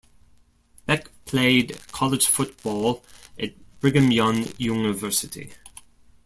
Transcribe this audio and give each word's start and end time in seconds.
Beck 0.87 1.11
played 1.25 1.77
college 1.91 2.25
football 2.25 3.03
at 3.37 3.51
Brigham 3.81 4.09
Young 4.09 4.47
University. 4.57 5.53